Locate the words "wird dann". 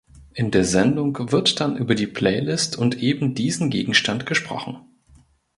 1.31-1.77